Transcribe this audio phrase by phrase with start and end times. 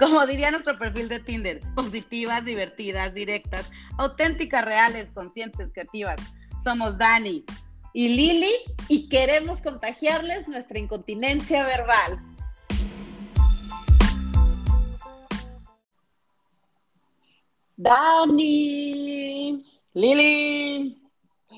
[0.00, 6.18] Como diría nuestro perfil de Tinder, positivas, divertidas, directas, auténticas, reales, conscientes, creativas.
[6.64, 7.44] Somos Dani
[7.92, 8.54] y Lili
[8.88, 12.18] y queremos contagiarles nuestra incontinencia verbal.
[17.76, 20.98] Dani, Lili,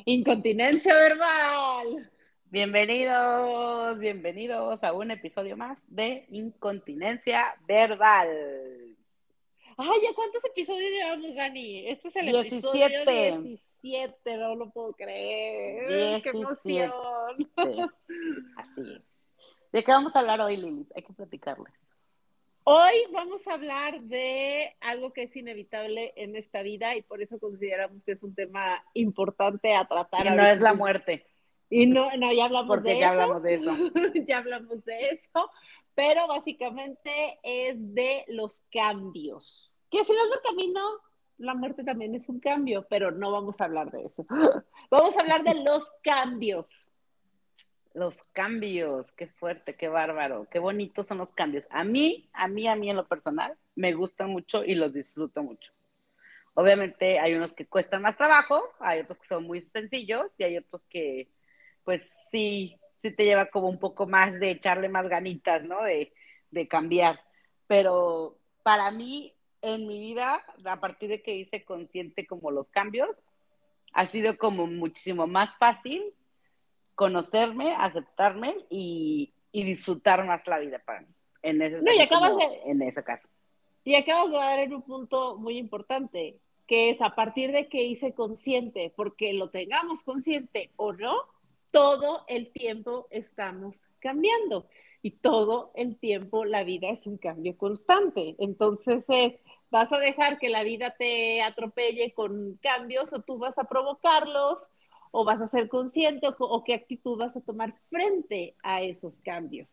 [0.05, 2.12] incontinencia verbal.
[2.53, 8.29] Bienvenidos, bienvenidos a un episodio más de Incontinencia Verbal.
[9.79, 11.89] Ay, ¿ya cuántos episodios llevamos, Dani?
[11.89, 12.57] Este es el 17.
[12.57, 16.21] episodio 17, no lo puedo creer.
[16.21, 16.93] ¡Qué emoción!
[18.59, 19.35] Así es.
[19.73, 20.87] ¿De qué vamos a hablar hoy, Lili?
[20.95, 21.73] Hay que platicarles.
[22.65, 27.41] Hoy vamos a hablar de algo que es inevitable en esta vida y por eso
[27.41, 30.27] consideramos que es un tema importante a tratar.
[30.27, 31.32] Y no es la muerte.
[31.75, 33.23] Y no, no ya hablamos de ya eso.
[33.23, 33.75] hablamos de eso.
[34.29, 35.51] ya hablamos de eso.
[35.95, 37.11] Pero básicamente
[37.43, 39.75] es de los cambios.
[39.91, 40.83] Que al final del camino,
[41.39, 44.27] la muerte también es un cambio, pero no vamos a hablar de eso.
[44.91, 46.69] Vamos a hablar de los cambios.
[47.95, 51.67] Los cambios, qué fuerte, qué bárbaro, qué bonitos son los cambios.
[51.71, 55.43] A mí, a mí, a mí en lo personal, me gustan mucho y los disfruto
[55.43, 55.73] mucho.
[56.53, 60.59] Obviamente hay unos que cuestan más trabajo, hay otros que son muy sencillos y hay
[60.59, 61.31] otros que,
[61.85, 65.83] pues sí, sí te lleva como un poco más de echarle más ganitas, ¿no?
[65.83, 66.13] De,
[66.51, 67.21] de cambiar.
[67.67, 73.23] Pero para mí, en mi vida, a partir de que hice consciente como los cambios,
[73.93, 76.03] ha sido como muchísimo más fácil
[76.95, 81.09] conocerme, aceptarme y, y disfrutar más la vida para mí.
[81.43, 83.29] En ese, no, y acabas de, en ese caso.
[83.85, 87.83] Y acabas de dar en un punto muy importante, que es a partir de que
[87.83, 91.17] hice consciente, porque lo tengamos consciente o no,
[91.73, 94.69] todo el tiempo estamos cambiando
[95.03, 98.37] y todo el tiempo la vida es un cambio constante.
[98.39, 99.35] Entonces es,
[99.71, 104.65] vas a dejar que la vida te atropelle con cambios o tú vas a provocarlos
[105.11, 109.69] o vas a ser consciente o, qué actitud vas a tomar frente a esos cambios.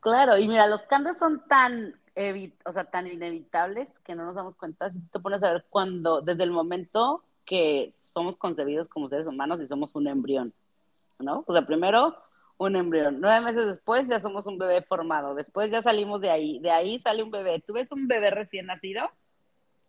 [0.00, 1.94] Claro, y mira, los cambios son tan,
[2.64, 6.20] o sea, tan inevitables que no nos damos cuenta si te pones a ver cuando,
[6.20, 10.52] desde el momento que somos concebidos como seres humanos y somos un embrión.
[11.18, 11.44] ¿No?
[11.46, 12.16] O sea, primero
[12.56, 16.60] un embrión, nueve meses después ya somos un bebé formado, después ya salimos de ahí,
[16.60, 19.10] de ahí sale un bebé, tú ves un bebé recién nacido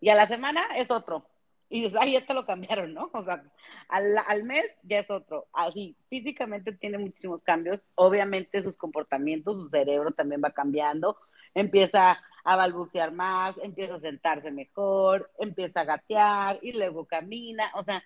[0.00, 1.26] y a la semana es otro.
[1.68, 3.10] Y dices, ay, ya te lo cambiaron, ¿no?
[3.12, 3.42] O sea,
[3.88, 5.48] al, al mes ya es otro.
[5.52, 7.80] Así, físicamente tiene muchísimos cambios.
[7.96, 11.18] Obviamente sus comportamientos, su cerebro también va cambiando.
[11.54, 17.72] Empieza a balbucear más, empieza a sentarse mejor, empieza a gatear y luego camina.
[17.74, 18.04] O sea,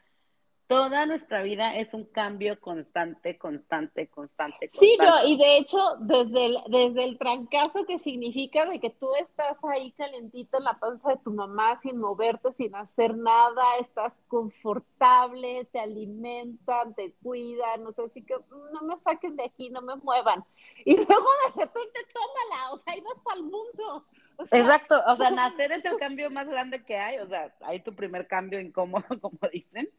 [0.71, 4.69] toda nuestra vida es un cambio constante, constante, constante.
[4.69, 4.79] constante.
[4.79, 9.09] Sí, no, y de hecho, desde el, desde el trancazo que significa de que tú
[9.17, 14.23] estás ahí calentito en la panza de tu mamá sin moverte, sin hacer nada, estás
[14.29, 18.37] confortable, te alimentan, te cuidan, no sé, así que
[18.73, 20.45] no me saquen de aquí, no me muevan.
[20.85, 24.07] Y luego de repente tómala, o sea, vas para el mundo.
[24.53, 27.93] Exacto, o sea, nacer es el cambio más grande que hay, o sea, hay tu
[27.93, 29.91] primer cambio incómodo, como dicen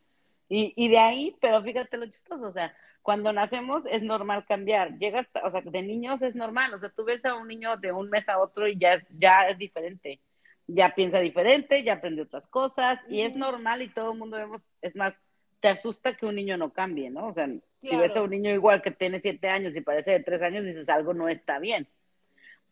[0.51, 4.97] y, y de ahí, pero fíjate lo chistoso, o sea, cuando nacemos es normal cambiar.
[4.97, 7.93] Llegas, o sea, de niños es normal, o sea, tú ves a un niño de
[7.93, 10.19] un mes a otro y ya, ya es diferente.
[10.67, 14.61] Ya piensa diferente, ya aprende otras cosas y es normal y todo el mundo vemos,
[14.81, 15.17] es más,
[15.61, 17.27] te asusta que un niño no cambie, ¿no?
[17.27, 17.47] O sea,
[17.81, 20.65] si ves a un niño igual que tiene siete años y parece de tres años,
[20.65, 21.87] dices algo no está bien.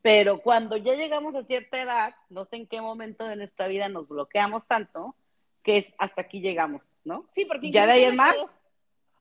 [0.01, 3.87] Pero cuando ya llegamos a cierta edad, no sé en qué momento de nuestra vida
[3.87, 5.15] nos bloqueamos tanto,
[5.69, 6.81] que es hasta aquí llegamos.
[7.03, 7.25] ¿no?
[7.31, 8.35] Sí, porque ya de ahí en más,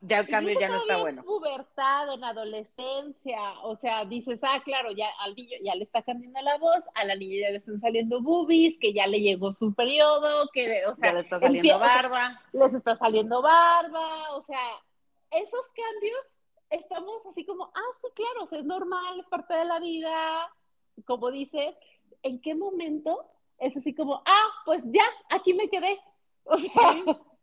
[0.01, 1.21] ya el cambio ya no está bueno.
[1.21, 6.01] En pubertad, en adolescencia, o sea, dices, ah, claro, ya al niño ya le está
[6.01, 9.53] cambiando la voz, a la niña ya le están saliendo boobies, que ya le llegó
[9.59, 12.41] su periodo, que, o sea, ya le está saliendo barba.
[12.51, 14.59] les está saliendo barba, o sea,
[15.29, 16.19] esos cambios
[16.71, 20.51] estamos así como, ah, sí, claro, o sea, es normal, es parte de la vida,
[21.05, 21.75] como dices,
[22.23, 23.23] ¿en qué momento
[23.59, 25.99] es así como, ah, pues ya, aquí me quedé?
[26.49, 26.71] O sea,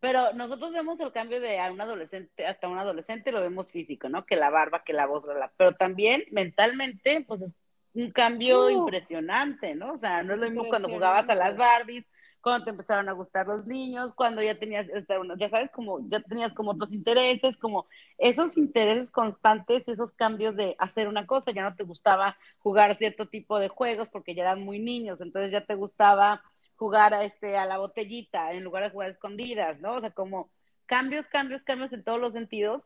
[0.00, 4.26] pero nosotros vemos el cambio de un adolescente hasta un adolescente, lo vemos físico, ¿no?
[4.26, 5.24] Que la barba, que la voz,
[5.56, 7.54] pero también mentalmente, pues es
[7.94, 9.92] un cambio impresionante, ¿no?
[9.92, 12.08] O sea, no es lo mismo cuando jugabas a las Barbies,
[12.40, 16.20] cuando te empezaron a gustar los niños, cuando ya tenías, este, ya sabes, como ya
[16.20, 17.86] tenías como otros intereses, como
[18.18, 23.28] esos intereses constantes, esos cambios de hacer una cosa, ya no te gustaba jugar cierto
[23.28, 26.42] tipo de juegos porque ya eran muy niños, entonces ya te gustaba
[26.76, 29.94] jugar a, este, a la botellita en lugar de jugar escondidas, ¿no?
[29.94, 30.50] O sea, como
[30.86, 32.82] cambios, cambios, cambios en todos los sentidos,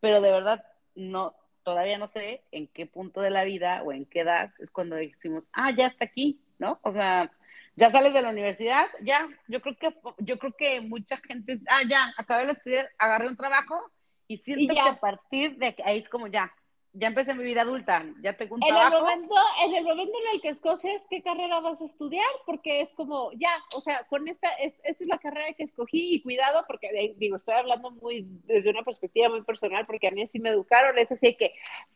[0.00, 4.04] pero de verdad no, todavía no sé en qué punto de la vida o en
[4.04, 6.78] qué edad es cuando decimos, ah, ya está aquí, ¿no?
[6.82, 7.32] O sea,
[7.76, 11.82] ya sales de la universidad, ya, yo creo que, yo creo que mucha gente, ah,
[11.88, 13.90] ya, acabé de estudiar, agarré un trabajo
[14.28, 16.54] y siento que a partir de ahí es como ya,
[16.98, 18.96] ya empecé mi vida adulta, ya tengo un en trabajo.
[18.96, 19.34] El momento,
[19.64, 23.32] en el momento en el que escoges qué carrera vas a estudiar, porque es como,
[23.32, 27.36] ya, o sea, con esta, esta es la carrera que escogí y cuidado, porque digo,
[27.36, 31.12] estoy hablando muy desde una perspectiva muy personal, porque a mí así me educaron, es
[31.12, 31.54] así que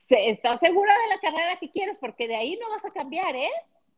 [0.09, 3.51] estás segura de la carrera que quieres, porque de ahí no vas a cambiar, ¿eh?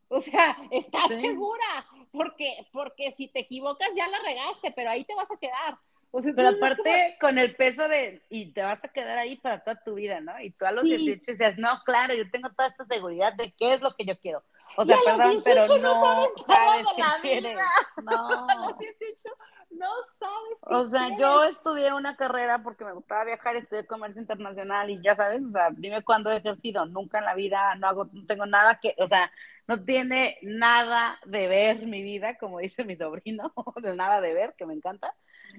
[0.07, 5.15] O sea, estás segura, porque, porque si te equivocas ya la regaste, pero ahí te
[5.15, 5.77] vas a quedar.
[6.21, 9.95] Pero aparte, con el peso de, y te vas a quedar ahí para toda tu
[9.95, 10.39] vida, ¿no?
[10.39, 13.73] Y tú a los 18 decías, no, claro, yo tengo toda esta seguridad de qué
[13.73, 14.43] es lo que yo quiero.
[14.77, 17.57] O sea, perdón, pero no, sabes, qué quieres.
[18.03, 18.47] No.
[18.49, 19.29] A los 18
[19.77, 19.89] no
[20.19, 20.57] sabes.
[20.61, 25.15] o sea, yo estudié una carrera porque me gustaba viajar, estudié comercio internacional y ya
[25.15, 28.45] sabes, o sea, dime cuándo he ejercido, nunca en la vida, no hago, no tengo
[28.45, 29.31] nada que, o sea,
[29.67, 34.53] no tiene nada de ver mi vida, como dice mi sobrino, de nada de ver,
[34.57, 35.13] que me encanta.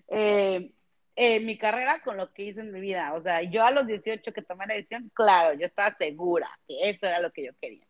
[0.08, 0.72] Eh,
[1.17, 3.14] eh, mi carrera con lo que hice en mi vida.
[3.14, 6.90] O sea, yo a los 18 que tomé la decisión, claro, yo estaba segura que
[6.90, 7.87] eso era lo que yo quería.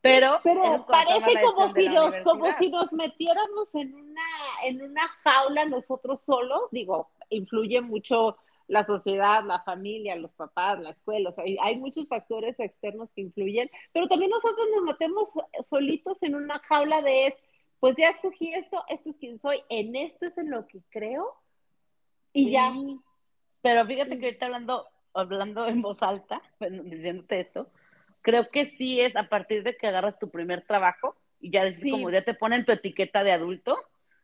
[0.00, 4.22] Pero, Pero parece como si, nos, como si nos metiéramos en una,
[4.64, 6.62] en una jaula nosotros solos.
[6.70, 8.36] Digo, influye mucho
[8.68, 13.22] la sociedad, la familia, los papás, la escuela, o sea, hay muchos factores externos que
[13.22, 15.24] influyen, pero también nosotros nos metemos
[15.68, 17.34] solitos en una jaula de,
[17.80, 21.34] pues ya escogí esto, esto es quien soy, en esto es en lo que creo,
[22.34, 22.74] y ya.
[23.62, 27.70] Pero fíjate que ahorita hablando, hablando en voz alta, diciéndote esto,
[28.28, 31.90] creo que sí es a partir de que agarras tu primer trabajo y ya dices
[31.90, 33.78] como ya te ponen tu etiqueta de adulto,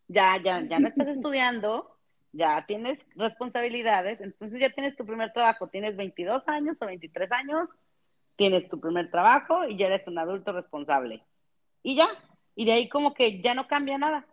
[0.09, 1.97] ya, ya, ya no estás estudiando,
[2.33, 7.71] ya tienes responsabilidades, entonces ya tienes tu primer trabajo, tienes 22 años o 23 años,
[8.37, 11.23] tienes tu primer trabajo y ya eres un adulto responsable.
[11.83, 12.09] Y ya,
[12.55, 14.27] y de ahí como que ya no cambia nada.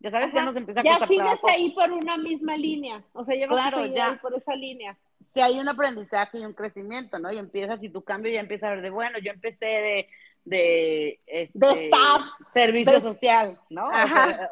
[0.00, 3.36] Ya sabes, ya nos empieza a Ya sigues ahí por una misma línea, o sea,
[3.36, 4.98] ya vas claro, ya, por esa línea.
[5.20, 7.32] Si hay un aprendizaje y un crecimiento, ¿no?
[7.32, 10.08] Y empiezas, y tu cambio ya empieza a ver de, bueno, yo empecé de,
[10.44, 12.26] de, este, staff.
[12.52, 13.88] servicio social, ¿no?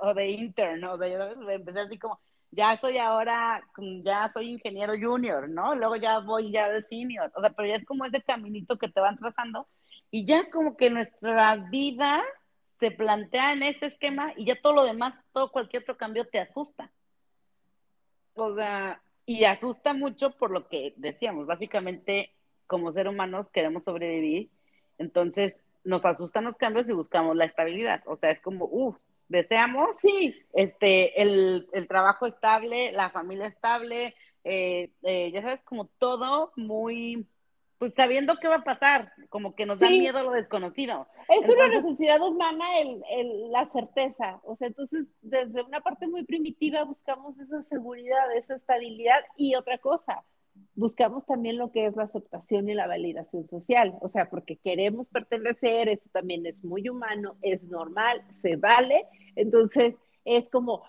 [0.02, 0.92] O, de intern, ¿no?
[0.92, 2.20] O sea, sabes, empecé así como,
[2.50, 3.62] ya soy ahora,
[4.04, 5.74] ya soy ingeniero junior, ¿no?
[5.74, 8.88] Luego ya voy ya de senior, o sea, pero ya es como ese caminito que
[8.88, 9.66] te van trazando
[10.10, 12.24] y ya como que nuestra vida
[12.80, 16.38] se plantea en ese esquema y ya todo lo demás, todo cualquier otro cambio te
[16.38, 16.90] asusta.
[18.34, 22.32] O sea, y asusta mucho por lo que decíamos, básicamente
[22.66, 24.48] como ser humanos queremos sobrevivir,
[24.96, 28.96] entonces nos asustan los cambios y buscamos la estabilidad, o sea, es como, uff,
[29.28, 29.96] deseamos.
[30.00, 30.34] Sí.
[30.54, 34.14] Este, el, trabajo estable, la familia estable,
[34.44, 37.26] eh, eh, ya sabes, como todo muy,
[37.78, 41.06] pues sabiendo qué va a pasar, como que nos da miedo lo desconocido.
[41.28, 46.24] Es una necesidad humana el, el, la certeza, o sea, entonces desde una parte muy
[46.24, 50.24] primitiva buscamos esa seguridad, esa estabilidad y otra cosa,
[50.74, 55.06] buscamos también lo que es la aceptación y la validación social, o sea, porque queremos
[55.08, 59.06] pertenecer, eso también es muy humano, es normal, se vale,
[59.36, 59.94] entonces
[60.24, 60.82] es como,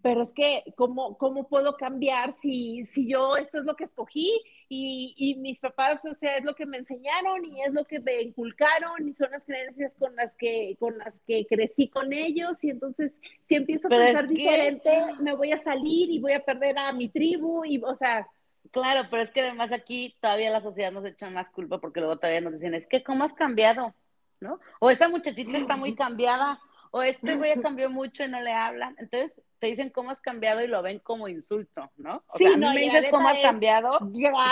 [0.00, 4.40] pero es que, ¿cómo, cómo puedo cambiar si, si yo esto es lo que escogí
[4.68, 8.00] y, y, mis papás, o sea, es lo que me enseñaron y es lo que
[8.00, 12.62] me inculcaron y son las creencias con las que, con las que crecí con ellos
[12.62, 13.12] y entonces
[13.48, 17.08] si empiezo a pensar diferente, me voy a salir y voy a perder a mi
[17.08, 18.26] tribu y, o sea,
[18.70, 22.16] Claro, pero es que además aquí todavía la sociedad nos echa más culpa porque luego
[22.18, 23.94] todavía nos dicen, es que ¿cómo has cambiado?
[24.40, 24.60] ¿No?
[24.80, 28.94] O esa muchachita está muy cambiada, o este güey cambió mucho y no le hablan.
[28.98, 32.24] Entonces te dicen cómo has cambiado y lo ven como insulto, ¿no?
[32.28, 33.98] O sea, a mí me dices cómo has cambiado,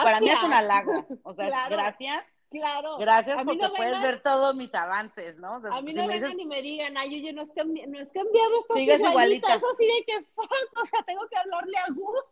[0.03, 1.07] para mí es un halago.
[1.23, 2.99] O sea, gracias Claro.
[2.99, 5.55] Gracias porque puedes ver todos mis avances, ¿no?
[5.57, 8.11] a mí no me vengan y me digan, ay, oye, no has, cambiado, no has
[8.13, 9.11] cambiado, estás igualita.
[9.11, 9.55] igualita.
[9.55, 12.25] Eso sí de que fuck, o sea, tengo que hablarle a Gus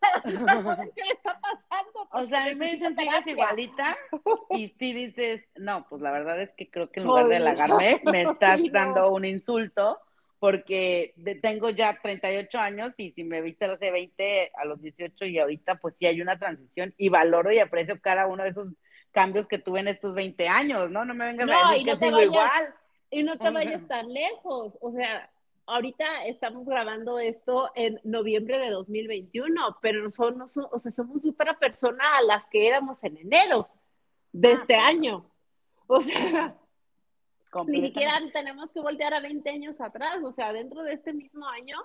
[0.00, 2.08] para saber qué le está pasando.
[2.10, 3.96] O sea, a mí me dicen, sigues igualita,
[4.50, 8.02] y sí dices, no, pues la verdad es que creo que en lugar de halagarme,
[8.04, 10.00] me estás dando un insulto,
[10.38, 15.26] porque tengo ya 38 años y si me viste a los 20, a los 18
[15.26, 18.68] y ahorita, pues sí hay una transición y valoro y aprecio cada uno de esos
[19.10, 21.04] cambios que tuve en estos 20 años, ¿no?
[21.04, 22.74] No me vengas a decir que sigo igual.
[23.10, 25.30] Y no te vayas tan lejos, o sea,
[25.66, 32.04] ahorita estamos grabando esto en noviembre de 2021, pero son, o sea, somos otra persona
[32.18, 33.68] a las que éramos en enero
[34.32, 35.30] de ah, este año.
[35.86, 36.56] O sea,
[37.66, 41.46] ni siquiera tenemos que voltear a 20 años atrás, o sea, dentro de este mismo
[41.46, 41.76] año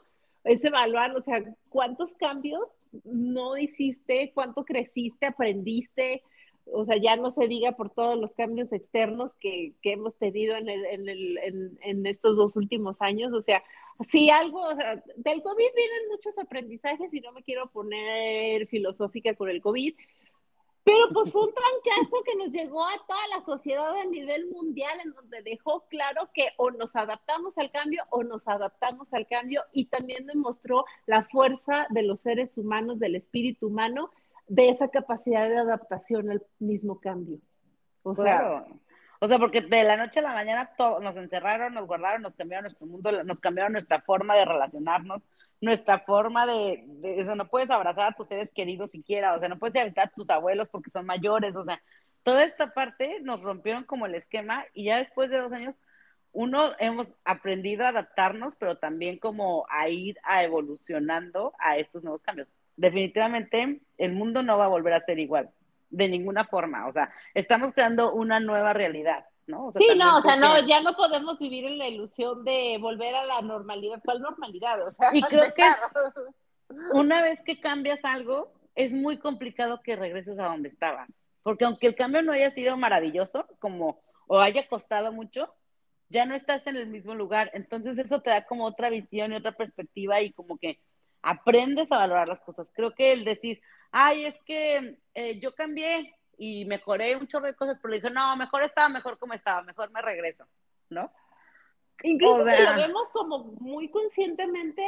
[0.43, 2.63] es evaluar, o sea, cuántos cambios
[3.05, 6.23] no hiciste, cuánto creciste, aprendiste,
[6.65, 10.55] o sea, ya no se diga por todos los cambios externos que, que hemos tenido
[10.55, 13.63] en, el, en, el, en, en, estos dos últimos años, o sea,
[14.01, 19.33] sí algo, o sea, del COVID vienen muchos aprendizajes y no me quiero poner filosófica
[19.33, 19.95] con el COVID,
[20.83, 24.99] pero pues fue un trancazo que nos llegó a toda la sociedad a nivel mundial,
[25.03, 29.63] en donde dejó claro que o nos adaptamos al cambio o nos adaptamos al cambio
[29.71, 34.11] y también demostró la fuerza de los seres humanos, del espíritu humano,
[34.47, 37.39] de esa capacidad de adaptación al mismo cambio.
[38.03, 38.65] O claro.
[38.65, 38.75] Sea,
[39.23, 42.35] o sea, porque de la noche a la mañana todo, nos encerraron, nos guardaron, nos
[42.35, 45.21] cambiaron nuestro mundo, nos cambiaron nuestra forma de relacionarnos,
[45.63, 49.57] nuestra forma de, eso, no puedes abrazar a tus seres queridos siquiera, o sea, no
[49.57, 51.81] puedes visitar a tus abuelos porque son mayores, o sea,
[52.23, 55.79] toda esta parte nos rompieron como el esquema y ya después de dos años,
[56.33, 62.21] uno, hemos aprendido a adaptarnos, pero también como a ir a evolucionando a estos nuevos
[62.23, 62.49] cambios.
[62.75, 65.49] Definitivamente, el mundo no va a volver a ser igual,
[65.91, 69.25] de ninguna forma, o sea, estamos creando una nueva realidad.
[69.47, 69.73] ¿No?
[69.75, 73.25] sí, no, o sea, no, ya no podemos vivir en la ilusión de volver a
[73.25, 74.01] la normalidad.
[74.03, 74.87] ¿Cuál normalidad?
[74.87, 75.63] O sea, y creo que
[76.93, 81.09] una vez que cambias algo, es muy complicado que regreses a donde estabas.
[81.43, 85.53] Porque aunque el cambio no haya sido maravilloso, como, o haya costado mucho,
[86.09, 87.51] ya no estás en el mismo lugar.
[87.53, 90.79] Entonces eso te da como otra visión y otra perspectiva y como que
[91.21, 92.71] aprendes a valorar las cosas.
[92.73, 97.55] Creo que el decir, ay, es que eh, yo cambié, y mejoré un chorro de
[97.55, 100.45] cosas, pero dije, no, mejor estaba mejor como estaba, mejor me regreso,
[100.89, 101.09] ¿no?
[102.03, 104.85] Incluso si lo vemos como muy conscientemente,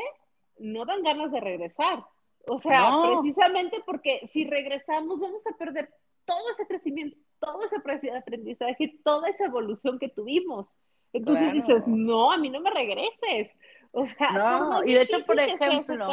[0.57, 2.03] no dan ganas de regresar.
[2.47, 5.93] O sea, precisamente porque si regresamos vamos a perder
[6.25, 10.67] todo ese crecimiento, todo ese aprendizaje, toda esa evolución que tuvimos.
[11.13, 13.49] Entonces dices, no, a mí no me regreses.
[13.91, 16.05] O sea, no, y de hecho, por ejemplo,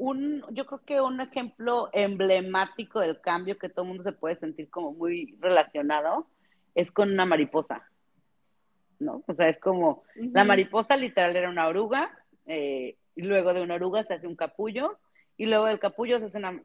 [0.00, 4.36] un, yo creo que un ejemplo emblemático del cambio que todo el mundo se puede
[4.36, 6.26] sentir como muy relacionado
[6.74, 7.86] es con una mariposa,
[8.98, 9.22] ¿no?
[9.26, 12.10] O sea, es como, la mariposa literal era una oruga,
[12.46, 14.98] eh, y luego de una oruga se hace un capullo,
[15.36, 16.62] y luego del capullo se hace, una,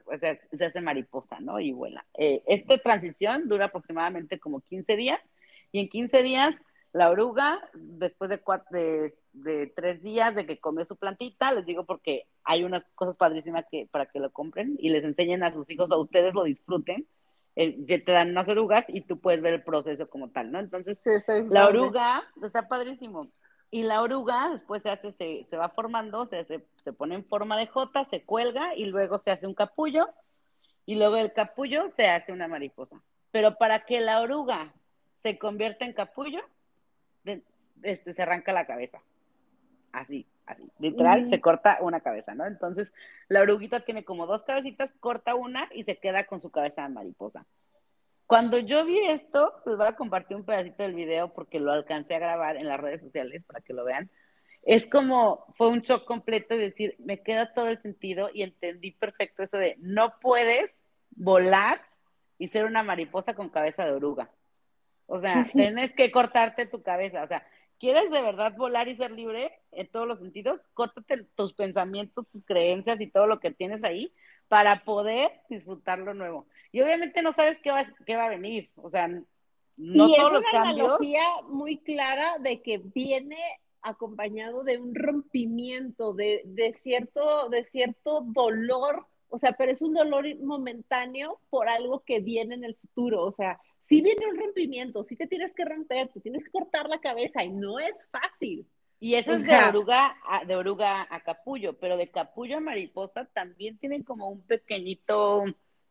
[0.54, 1.60] se hace mariposa, ¿no?
[1.60, 2.06] Y vuela.
[2.18, 5.20] Eh, esta transición dura aproximadamente como 15 días,
[5.74, 6.56] y en 15 días
[6.94, 9.14] la oruga, después de, cuatro, de,
[9.76, 13.88] tres días de que comió su plantita, les digo porque hay unas cosas padrísimas que,
[13.92, 17.08] para que lo compren y les enseñen a sus hijos, a ustedes lo disfruten,
[17.56, 20.60] eh, te dan unas orugas y tú puedes ver el proceso como tal, ¿no?
[20.60, 21.00] Entonces,
[21.50, 23.30] la oruga está padrísimo.
[23.72, 27.26] Y la oruga después se hace, se, se va formando, se, se, se pone en
[27.26, 30.08] forma de jota, se cuelga y luego se hace un capullo
[30.86, 33.02] y luego el capullo se hace una mariposa.
[33.32, 34.74] Pero para que la oruga
[35.16, 36.42] se convierta en capullo,
[37.84, 39.02] este, se arranca la cabeza.
[39.96, 40.70] Así, así.
[40.78, 42.46] Literal, se corta una cabeza, ¿no?
[42.46, 42.92] Entonces,
[43.30, 46.90] la oruguita tiene como dos cabecitas, corta una y se queda con su cabeza de
[46.90, 47.46] mariposa.
[48.28, 52.16] Cuando yo vi esto, les voy a compartir un pedacito del video porque lo alcancé
[52.16, 54.10] a grabar en las redes sociales para que lo vean.
[54.64, 58.92] Es como, fue un shock completo y decir, me queda todo el sentido y entendí
[58.92, 61.82] perfecto eso de no puedes volar
[62.38, 64.30] y ser una mariposa con cabeza de oruga.
[65.06, 67.24] O sea, tienes que cortarte tu cabeza.
[67.24, 67.48] O sea,
[67.86, 70.60] ¿quieres de verdad volar y ser libre en todos los sentidos?
[70.74, 74.12] Córtate tus pensamientos, tus creencias y todo lo que tienes ahí
[74.48, 76.48] para poder disfrutar lo nuevo.
[76.72, 78.72] Y obviamente no sabes qué va, qué va a venir.
[78.76, 80.52] O sea, no todos los cambios.
[80.52, 83.38] Es una analogía muy clara de que viene
[83.84, 89.94] acompañado de un rompimiento, de, de, cierto, de cierto dolor, o sea, pero es un
[89.94, 95.04] dolor momentáneo por algo que viene en el futuro, o sea, si viene un rompimiento,
[95.04, 98.68] si te tienes que romper, te tienes que cortar la cabeza y no es fácil.
[99.00, 103.26] Y eso es de oruga, a, de oruga a capullo, pero de capullo a mariposa
[103.26, 105.44] también tienen como un pequeñito,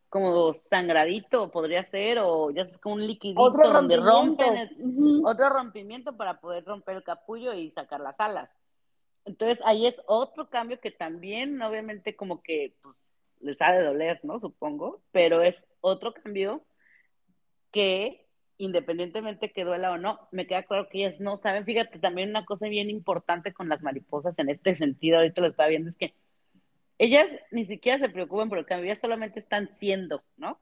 [0.08, 6.40] como sangradito, podría ser, o ya es como un liquidito donde rompen, otro rompimiento para
[6.40, 8.50] poder romper el capullo y sacar las alas.
[9.24, 12.96] Entonces ahí es otro cambio que también, obviamente, como que pues,
[13.40, 14.40] les ha de doler, ¿no?
[14.40, 16.64] Supongo, pero es otro cambio
[17.74, 18.24] que
[18.56, 21.64] independientemente que duela o no, me queda claro que ellas no saben.
[21.64, 25.68] Fíjate, también una cosa bien importante con las mariposas en este sentido, ahorita lo estaba
[25.68, 26.14] viendo, es que
[26.98, 30.60] ellas ni siquiera se preocupan por el cambio, ellas solamente están siendo, ¿no?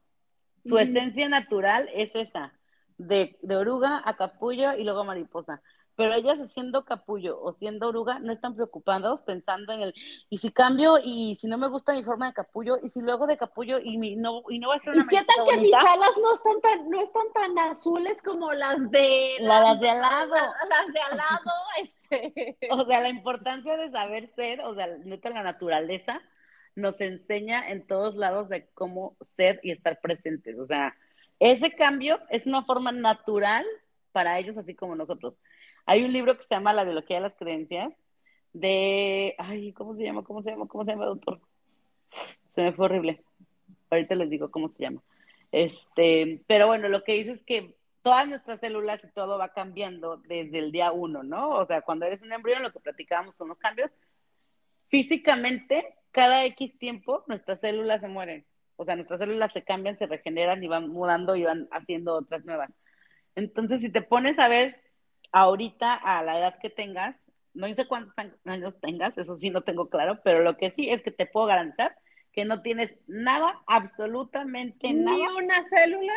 [0.63, 2.53] Su esencia natural es esa,
[2.97, 5.61] de, de, oruga a capullo y luego mariposa.
[5.95, 9.93] Pero ellas siendo capullo o siendo oruga no están preocupados pensando en el,
[10.29, 13.27] y si cambio y si no me gusta mi forma de capullo y si luego
[13.27, 15.73] de capullo y, no, y no va a ser una ¿Y qué tal que mis
[15.73, 19.35] alas no están tan, no están tan azules como las de...
[19.39, 20.33] las, de al lado.
[20.69, 22.57] Las, de al lado, este.
[22.71, 26.21] O sea, la importancia de saber ser, o sea, neta la naturaleza
[26.75, 30.57] nos enseña en todos lados de cómo ser y estar presentes.
[30.57, 30.95] O sea,
[31.39, 33.65] ese cambio es una forma natural
[34.11, 35.37] para ellos, así como nosotros.
[35.85, 37.93] Hay un libro que se llama La biología de las creencias,
[38.53, 40.23] de, ay, ¿cómo se llama?
[40.23, 40.67] ¿Cómo se llama?
[40.67, 41.41] ¿Cómo se llama, doctor?
[42.55, 43.23] Se me fue horrible.
[43.89, 45.01] Ahorita les digo cómo se llama.
[45.51, 50.17] Este, pero bueno, lo que dice es que todas nuestras células y todo va cambiando
[50.17, 51.49] desde el día uno, ¿no?
[51.51, 53.89] O sea, cuando eres un embrión, lo que platicábamos son los cambios,
[54.89, 58.45] físicamente, cada X tiempo, nuestras células se mueren.
[58.75, 62.45] O sea, nuestras células se cambian, se regeneran y van mudando y van haciendo otras
[62.45, 62.69] nuevas.
[63.35, 64.82] Entonces, si te pones a ver
[65.33, 67.19] ahorita a la edad que tengas,
[67.53, 68.13] no sé cuántos
[68.45, 71.47] años tengas, eso sí no tengo claro, pero lo que sí es que te puedo
[71.47, 71.97] garantizar
[72.31, 75.17] que no tienes nada, absolutamente nada.
[75.17, 76.13] Ni una célula.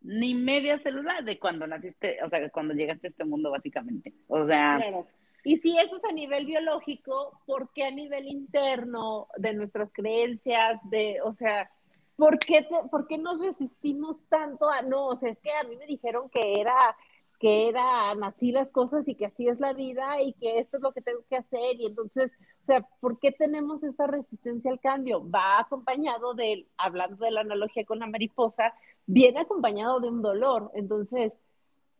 [0.00, 4.14] Ni media célula de cuando naciste, o sea, cuando llegaste a este mundo, básicamente.
[4.28, 4.76] O sea.
[4.76, 5.06] Claro.
[5.44, 10.78] Y si eso es a nivel biológico, ¿por qué a nivel interno de nuestras creencias,
[10.84, 11.70] de, o sea,
[12.16, 15.76] ¿por qué, ¿por qué nos resistimos tanto a, no, o sea, es que a mí
[15.76, 16.96] me dijeron que era
[17.38, 20.82] que eran así las cosas y que así es la vida y que esto es
[20.82, 24.80] lo que tengo que hacer y entonces, o sea, ¿por qué tenemos esa resistencia al
[24.80, 25.28] cambio?
[25.28, 28.74] Va acompañado de, hablando de la analogía con la mariposa,
[29.06, 31.32] viene acompañado de un dolor, entonces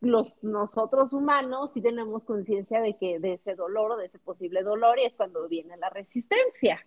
[0.01, 4.61] los, nosotros humanos sí tenemos conciencia de que de ese dolor o de ese posible
[4.61, 6.85] dolor y es cuando viene la resistencia.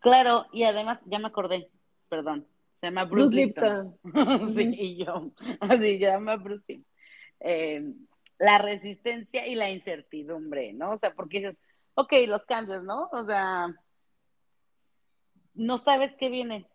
[0.00, 1.70] Claro, y además ya me acordé,
[2.08, 3.96] perdón, se llama Bruce, Lipton.
[4.56, 6.95] sí, y yo, así, se llama Bruce Lipton
[7.40, 7.92] eh,
[8.38, 10.92] la resistencia y la incertidumbre, ¿no?
[10.92, 11.56] O sea, porque dices,
[11.94, 13.08] ok, los cambios, ¿no?
[13.12, 13.74] O sea,
[15.54, 16.66] no sabes qué viene,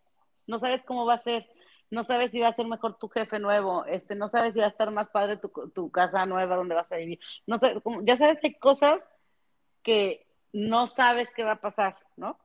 [0.46, 1.48] no sabes cómo va a ser,
[1.90, 4.66] no sabes si va a ser mejor tu jefe nuevo, este, no sabes si va
[4.66, 8.38] a estar más padre tu, casa nueva donde vas a vivir, no sabes, ya sabes
[8.42, 9.10] hay cosas
[9.82, 12.38] que no sabes qué va a pasar, ¿no?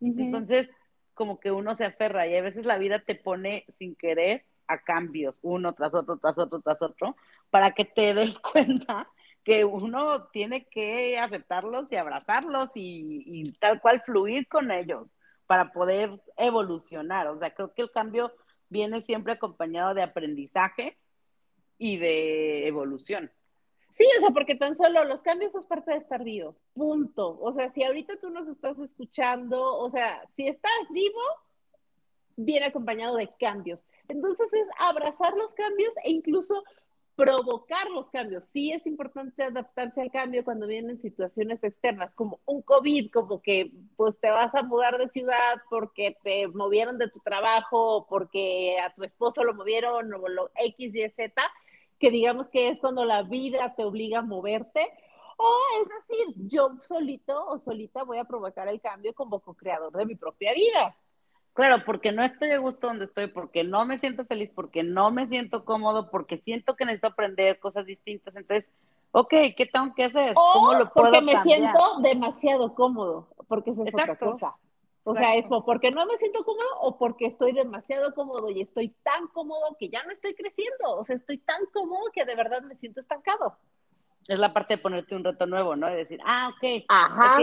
[0.00, 0.70] Entonces,
[1.14, 4.78] como que uno se aferra y a veces la vida te pone sin querer a
[4.78, 7.16] cambios, uno tras otro, tras otro, tras otro,
[7.50, 9.08] para que te des cuenta
[9.44, 15.12] que uno tiene que aceptarlos y abrazarlos y, tal cual fluir con ellos
[15.46, 17.28] para poder evolucionar.
[17.28, 18.32] O sea, creo que el cambio
[18.70, 20.98] viene siempre acompañado de aprendizaje
[21.76, 23.30] y de evolución.
[23.92, 27.38] Sí, o sea, porque tan solo los cambios es parte de estar vivo, punto.
[27.40, 31.20] O sea, si ahorita tú nos estás escuchando, o sea, si estás vivo,
[32.34, 33.78] viene acompañado de cambios.
[34.08, 36.62] Entonces es abrazar los cambios e incluso
[37.16, 38.46] provocar los cambios.
[38.46, 43.70] Sí es importante adaptarse al cambio cuando vienen situaciones externas, como un COVID, como que
[43.96, 48.92] pues te vas a mudar de ciudad porque te movieron de tu trabajo, porque a
[48.94, 51.32] tu esposo lo movieron o lo X, Y, Z,
[51.98, 54.80] que digamos que es cuando la vida te obliga a moverte.
[55.36, 60.06] O es decir, yo solito o solita voy a provocar el cambio como co-creador de
[60.06, 60.96] mi propia vida.
[61.54, 65.12] Claro, porque no estoy a gusto donde estoy, porque no me siento feliz, porque no
[65.12, 68.34] me siento cómodo, porque siento que necesito aprender cosas distintas.
[68.34, 68.68] Entonces,
[69.12, 70.34] ok, ¿qué tengo que hacer?
[70.34, 74.56] ¿Cómo lo puedo porque me siento demasiado cómodo, porque es otra cosa.
[75.04, 78.88] O sea, es porque no me siento cómodo o porque estoy demasiado cómodo y estoy
[79.04, 80.96] tan cómodo que ya no estoy creciendo.
[80.96, 83.56] O sea, estoy tan cómodo que de verdad me siento estancado.
[84.26, 85.86] Es la parte de ponerte un reto nuevo, ¿no?
[85.86, 86.84] De decir, ah, ok.
[86.88, 87.38] Ajá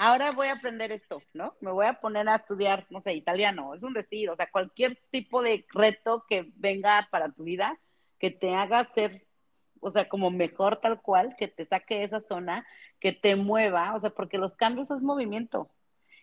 [0.00, 1.54] ahora voy a aprender esto, ¿no?
[1.60, 4.98] Me voy a poner a estudiar, no sé, italiano, es un decir, o sea, cualquier
[5.10, 7.78] tipo de reto que venga para tu vida,
[8.18, 9.26] que te haga ser,
[9.78, 12.66] o sea, como mejor tal cual, que te saque de esa zona,
[12.98, 15.70] que te mueva, o sea, porque los cambios es movimiento.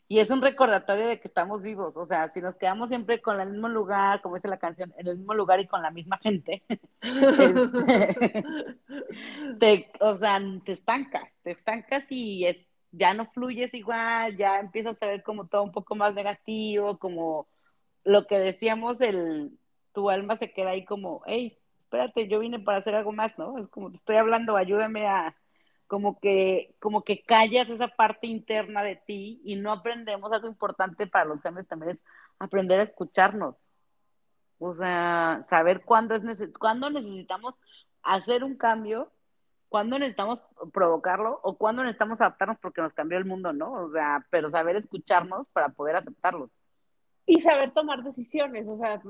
[0.08, 3.40] Y es un recordatorio de que estamos vivos, o sea, si nos quedamos siempre con
[3.40, 6.18] el mismo lugar, como dice la canción, en el mismo lugar y con la misma
[6.18, 6.64] gente,
[9.60, 12.67] te, o sea, te estancas, te estancas y es
[12.98, 17.48] ya no fluyes igual, ya empiezas a ver como todo un poco más negativo, como
[18.04, 19.58] lo que decíamos, el,
[19.94, 23.58] tu alma se queda ahí como, hey, espérate, yo vine para hacer algo más, ¿no?
[23.58, 25.36] Es como te estoy hablando, ayúdame a,
[25.88, 31.08] como que, como que callas esa parte interna de ti y no aprendemos algo importante
[31.08, 32.04] para los cambios también es
[32.40, 33.58] aprender a escucharnos.
[34.60, 36.24] O sea, saber cuándo es
[36.60, 37.56] cuándo necesitamos
[38.02, 39.12] hacer un cambio
[39.70, 40.42] cuándo necesitamos
[40.74, 43.72] provocarlo o cuándo necesitamos adaptarnos porque nos cambió el mundo, ¿no?
[43.74, 46.60] O sea, pero saber escucharnos para poder aceptarlos.
[47.26, 49.02] Y saber tomar decisiones, o sea,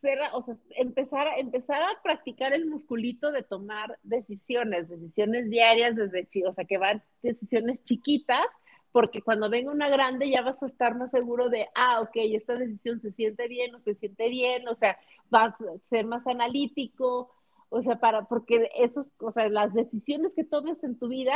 [0.00, 6.28] ser, o sea, empezar, empezar a practicar el musculito de tomar decisiones, decisiones diarias desde,
[6.48, 8.46] o sea, que van decisiones chiquitas,
[8.92, 12.54] porque cuando venga una grande ya vas a estar más seguro de, ah, ok, esta
[12.54, 17.30] decisión se siente bien o se siente bien, o sea, vas a ser más analítico,
[17.70, 21.34] o sea, para, porque esos, o sea, las decisiones que tomes en tu vida,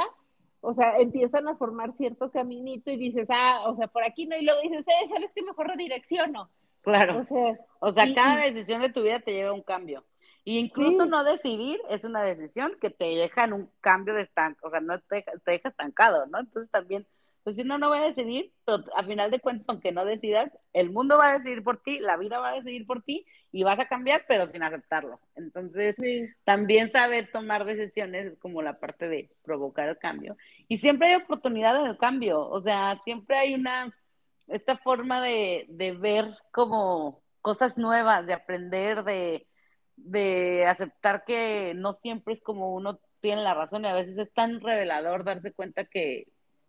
[0.60, 4.36] o sea, empiezan a formar cierto caminito y dices, ah, o sea, por aquí no,
[4.36, 5.42] y luego dices, eh, ¿sabes qué?
[5.42, 6.50] Mejor redirecciono.
[6.82, 7.20] Claro.
[7.20, 10.04] O sea, o sea cada decisión de tu vida te lleva a un cambio.
[10.46, 14.66] Y incluso no decidir es una decisión que te deja en un cambio de estanco,
[14.66, 16.40] o sea, no te, te deja estancado, ¿no?
[16.40, 17.06] Entonces también
[17.44, 20.50] pues si no, no voy a decidir, pero a final de cuentas, aunque no decidas,
[20.72, 23.62] el mundo va a decidir por ti, la vida va a decidir por ti y
[23.64, 25.20] vas a cambiar, pero sin aceptarlo.
[25.36, 25.94] Entonces,
[26.44, 30.38] también saber tomar decisiones es como la parte de provocar el cambio.
[30.68, 33.94] Y siempre hay oportunidad en el cambio, o sea, siempre hay una,
[34.48, 39.46] esta forma de, de ver como cosas nuevas, de aprender, de,
[39.96, 44.32] de aceptar que no siempre es como uno tiene la razón y a veces es
[44.34, 46.26] tan revelador darse cuenta que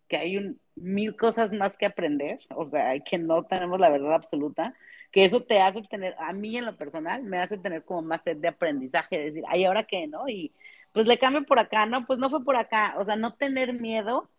[0.08, 4.14] que hay un, mil cosas más que aprender, o sea, que no tenemos la verdad
[4.14, 4.74] absoluta,
[5.12, 8.22] que eso te hace tener, a mí en lo personal, me hace tener como más
[8.24, 10.28] sed de aprendizaje, decir, ay, ¿ahora qué, no?
[10.28, 10.52] Y
[10.92, 12.06] pues le cambio por acá, ¿no?
[12.06, 14.30] Pues no fue por acá, o sea, no tener miedo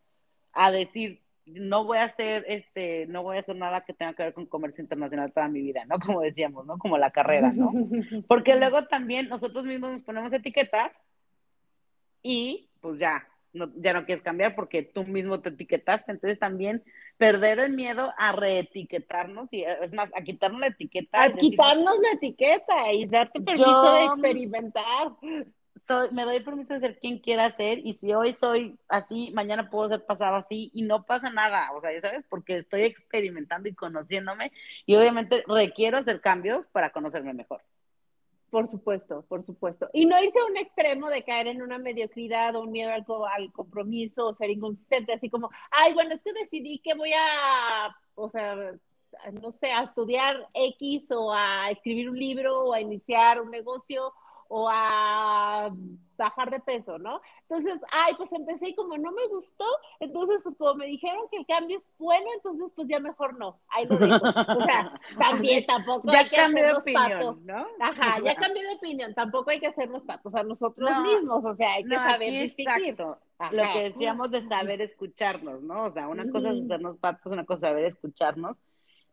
[0.52, 4.24] a decir, no voy a hacer, este, no voy a hacer nada que tenga que
[4.24, 5.98] ver con comercio internacional toda mi vida, ¿no?
[6.00, 6.79] Como decíamos, ¿no?
[6.79, 7.72] Como la carrera, ¿no?
[8.29, 11.00] Porque luego también nosotros mismos nos ponemos etiquetas
[12.22, 13.26] y pues ya,
[13.77, 16.12] ya no quieres cambiar porque tú mismo te etiquetaste.
[16.12, 16.83] Entonces también
[17.16, 21.23] perder el miedo a reetiquetarnos y es más, a quitarnos la etiqueta.
[21.23, 25.12] A quitarnos la etiqueta y darte permiso de experimentar.
[26.12, 29.88] me doy permiso de ser quien quiera ser y si hoy soy así, mañana puedo
[29.88, 33.75] ser pasado así y no pasa nada, o sea, ya sabes, porque estoy experimentando y
[33.75, 34.53] conociéndome
[34.85, 37.62] y obviamente requiero hacer cambios para conocerme mejor.
[38.57, 39.90] Por supuesto, por supuesto.
[39.92, 43.05] Y no irse a un extremo de caer en una mediocridad o un miedo al,
[43.37, 47.95] al, compromiso o ser inconsistente, así como, ay, bueno, es que decidí que voy a,
[48.14, 48.57] o sea,
[49.42, 54.14] no sé, a estudiar X o a escribir un libro o a iniciar un negocio
[54.48, 55.70] o a
[56.16, 57.20] bajar de peso, ¿no?
[57.48, 59.66] Entonces, ay, pues empecé y como no me gustó,
[60.00, 63.61] entonces pues como me dijeron que el cambio es bueno, entonces pues ya mejor no,
[63.68, 64.24] ahí lo dejo.
[64.24, 67.66] O sea, también tampoco ya hay que cambié de opinión, ¿no?
[67.80, 71.74] Ajá, ya cambié de opinión, tampoco hay que hacernos patos a nosotros mismos, o sea,
[71.74, 72.96] hay que saber distinguir.
[72.98, 75.85] Lo que decíamos de saber escucharnos, ¿no?
[75.85, 78.56] O sea, una cosa es hacernos patos, una cosa es saber escucharnos,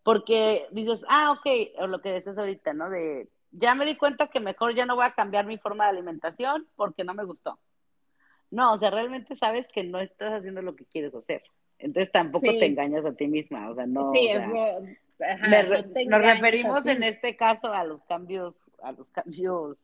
[0.04, 2.90] porque dices, ah, ok, o lo que decías ahorita, ¿no?
[2.90, 5.92] De ya me di cuenta que mejor ya no voy a cambiar mi forma de
[5.92, 7.60] alimentación porque no me gustó.
[8.52, 11.44] No, o sea, realmente sabes que no estás haciendo lo que quieres hacer.
[11.80, 14.12] Entonces tampoco te engañas a ti misma, o sea, no.
[14.14, 14.30] Sí,
[16.08, 19.80] nos referimos en este caso a los cambios, a los cambios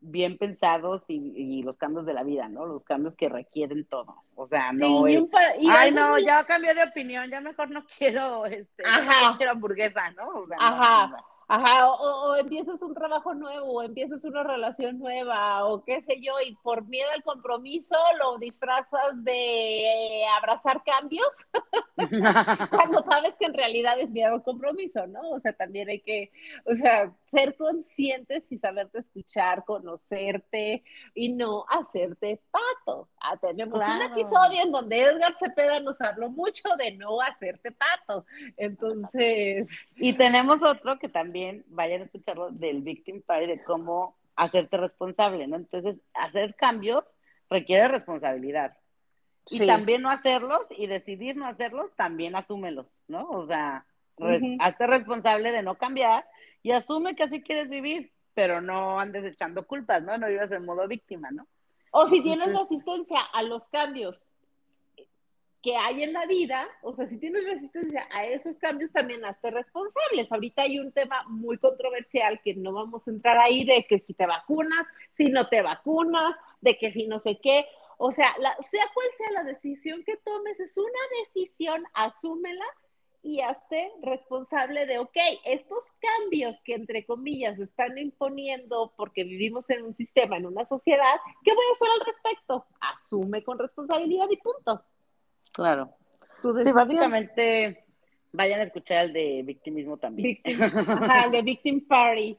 [0.00, 2.66] bien pensados y, los cambios de la vida, ¿no?
[2.66, 4.22] Los cambios que requieren todo.
[4.34, 5.04] O sea, no.
[5.04, 10.28] ay, no, ya cambié de opinión, ya mejor no quiero, este, no quiero hamburguesa, ¿no?
[10.28, 11.24] O sea, Ajá.
[11.48, 16.32] Ajá, o, empiezas un trabajo nuevo, o empiezas una relación nueva, o qué sé yo,
[16.44, 21.46] y por miedo al compromiso lo disfrazas de abrazar cambios,
[22.70, 25.20] cuando sabes que en realidad es miedo al compromiso, ¿no?
[25.30, 26.32] O sea, también hay que,
[26.64, 30.82] o sea, ser conscientes y saberte escuchar, conocerte
[31.14, 33.08] y no hacerte pato.
[33.20, 38.26] Ah, tenemos un episodio en donde Edgar Cepeda nos habló mucho de no hacerte pato.
[38.56, 39.68] Entonces.
[39.96, 41.35] Y tenemos otro que también
[41.68, 45.56] vayan a escucharlo del Victim Party, de cómo hacerte responsable, ¿no?
[45.56, 47.04] Entonces, hacer cambios
[47.48, 48.76] requiere responsabilidad.
[49.48, 53.28] Y también no hacerlos y decidir no hacerlos, también asúmelos, ¿no?
[53.30, 53.86] O sea,
[54.60, 56.26] hazte responsable de no cambiar
[56.62, 60.18] y asume que así quieres vivir, pero no andes echando culpas, ¿no?
[60.18, 61.46] No vivas en modo víctima, ¿no?
[61.92, 64.18] O si tienes resistencia a los cambios
[65.62, 69.50] que hay en la vida, o sea, si tienes resistencia a esos cambios, también hazte
[69.50, 70.30] responsables.
[70.30, 74.14] Ahorita hay un tema muy controversial que no vamos a entrar ahí de que si
[74.14, 77.66] te vacunas, si no te vacunas, de que si no sé qué.
[77.98, 82.66] O sea, sea cual sea la decisión que tomes, es una decisión, asúmela
[83.22, 89.82] y hazte responsable de, ok, estos cambios que entre comillas están imponiendo porque vivimos en
[89.82, 92.66] un sistema, en una sociedad, ¿qué voy a hacer al respecto?
[92.80, 94.84] Asume con responsabilidad y punto.
[95.56, 95.94] Claro.
[96.42, 97.82] Sí, básicamente
[98.30, 100.38] vayan a escuchar el de victimismo también.
[100.44, 102.36] ajá, el de Victim Party.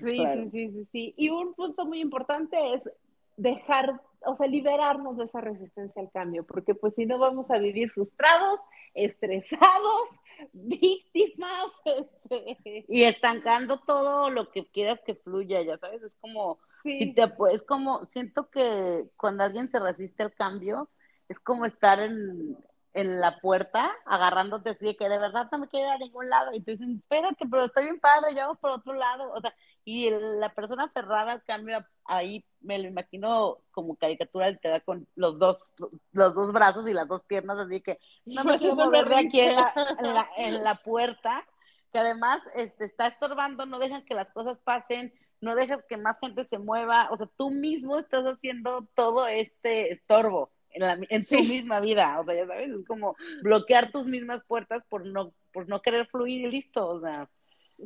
[0.00, 0.16] Sí,
[0.50, 2.90] sí, sí, sí, Y un punto muy importante es
[3.36, 7.58] dejar, o sea, liberarnos de esa resistencia al cambio, porque pues si no vamos a
[7.58, 8.58] vivir frustrados,
[8.94, 10.08] estresados,
[10.52, 11.70] víctimas.
[11.84, 12.84] Este.
[12.88, 17.62] Y estancando todo lo que quieras que fluya, ya sabes, es como, si te, es
[17.62, 20.88] como, siento que cuando alguien se resiste al cambio,
[21.30, 22.58] es como estar en,
[22.92, 26.28] en la puerta agarrándote así de que de verdad no me quiero ir a ningún
[26.28, 26.52] lado.
[26.52, 29.54] Y te dicen, espérate, pero está bien padre, ya vamos por otro lado, o sea,
[29.84, 35.38] y la persona aferrada al cambio ahí me lo imagino como caricatura literal con los
[35.38, 35.62] dos,
[36.10, 39.40] los dos brazos y las dos piernas, así que no me quiero mover de aquí
[39.40, 41.46] en la, en la, puerta,
[41.92, 46.18] que además este, está estorbando, no dejan que las cosas pasen, no dejas que más
[46.18, 51.80] gente se mueva, o sea, tú mismo estás haciendo todo este estorbo en, su misma
[51.80, 55.82] vida, o sea, ya sabes, es como bloquear tus mismas puertas por no, por no
[55.82, 57.28] querer fluir y listo, o sea,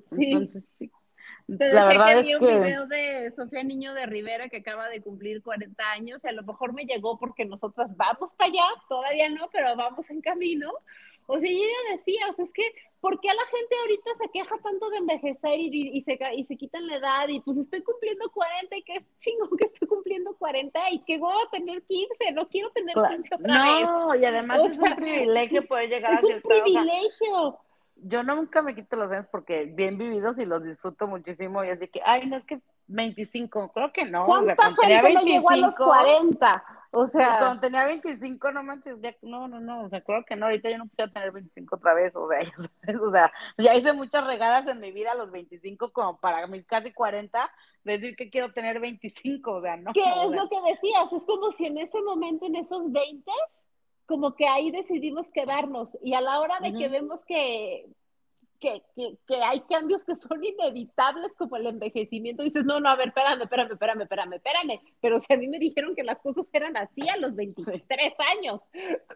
[0.04, 0.26] sí.
[0.26, 0.90] Entonces, sí.
[1.46, 2.36] la verdad es que...
[2.36, 6.32] un video de Sofía Niño de Rivera que acaba de cumplir 40 años y a
[6.32, 10.72] lo mejor me llegó porque nosotras vamos para allá, todavía no, pero vamos en camino.
[11.26, 12.62] O sea, ella decía, o sea, es que,
[13.04, 16.44] ¿por qué a la gente ahorita se queja tanto de envejecer y, y, se, y
[16.46, 17.28] se quitan la edad?
[17.28, 21.34] Y pues estoy cumpliendo 40 y qué chingo que estoy cumpliendo 40 y que voy
[21.34, 23.86] a tener 15, no quiero tener 15 otra vez.
[23.86, 27.58] No, y además es un privilegio poder llegar a Es un privilegio.
[27.96, 31.88] yo nunca me quito los años porque bien vividos y los disfruto muchísimo y así
[31.88, 34.24] que, ay, no es que 25, creo que no.
[34.24, 36.64] ¿Cuánta o sea, gente 25, llegó a los 40?
[36.94, 40.36] O sea, cuando tenía 25, no manches, ya, no, no, no, o sea, creo que
[40.36, 43.32] no, ahorita yo no quisiera tener 25 otra vez, o sea, ya, sabes, o sea,
[43.58, 47.50] ya hice muchas regadas en mi vida a los 25 como para mis casi 40,
[47.82, 49.92] decir que quiero tener 25, o sea, no.
[49.92, 51.12] ¿Qué es lo que decías?
[51.12, 53.30] Es como si en ese momento, en esos 20,
[54.06, 57.86] como que ahí decidimos quedarnos y a la hora de que vemos que
[58.64, 62.96] que, que, que, hay cambios que son inevitables como el envejecimiento, dices, no, no, a
[62.96, 66.46] ver, espérame, espérame, espérame, espérame, espérame, pero si a mí me dijeron que las cosas
[66.50, 68.62] eran así a los 23 años,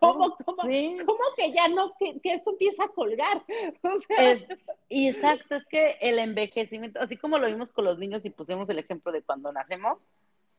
[0.01, 3.43] ¿cómo, cómo, ¿cómo que ya no, que, que, esto empieza a colgar?
[3.83, 4.33] O sea...
[4.33, 4.47] es,
[4.91, 8.79] exacto, es que el envejecimiento, así como lo vimos con los niños y pusimos el
[8.79, 9.97] ejemplo de cuando nacemos,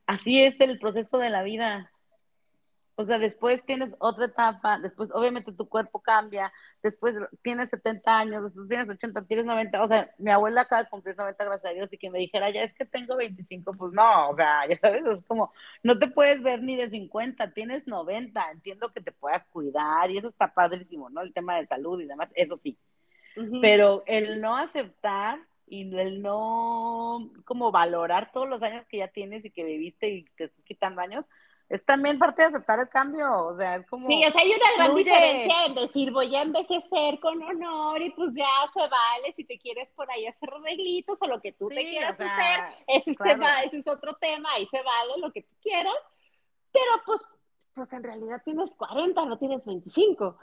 [0.07, 1.91] así es el proceso de la vida.
[2.99, 6.51] O sea, después tienes otra etapa, después obviamente tu cuerpo cambia,
[6.83, 10.89] después tienes 70 años, después tienes 80, tienes 90, o sea, mi abuela acaba de
[10.89, 13.93] cumplir 90, gracias a Dios, y que me dijera, ya es que tengo 25, pues
[13.93, 17.87] no, o sea, ya sabes, es como, no te puedes ver ni de 50, tienes
[17.87, 21.21] 90, entiendo que te puedas cuidar y eso está padrísimo, ¿no?
[21.21, 22.77] El tema de salud y demás, eso sí.
[23.61, 29.45] Pero el no aceptar y el no como valorar todos los años que ya tienes
[29.45, 31.29] y que viviste y te estás quitando años,
[31.69, 34.07] es también parte de aceptar el cambio, o sea, es como...
[34.07, 38.09] Sí, o sea, hay una gran diferencia en decir, voy a envejecer con honor y
[38.09, 41.69] pues ya se vale si te quieres por ahí hacer arreglitos o lo que tú
[41.69, 45.93] te quieras hacer, ese, ese es otro tema, ahí se vale lo que tú quieras,
[46.71, 47.21] pero pues,
[47.75, 50.37] pues en realidad tienes 40, no tienes 25.